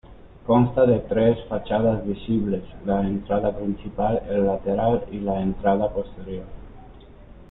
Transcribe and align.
Consta 0.47 0.87
de 0.87 0.97
tres 1.01 1.37
fachadas 1.47 2.03
visibles, 2.07 2.63
la 2.87 3.01
entrada 3.01 3.55
principal, 3.55 4.23
el 4.31 4.47
lateral 4.47 5.05
y 5.11 5.19
la 5.19 5.39
entrada 5.41 5.93
posterior. 5.93 6.47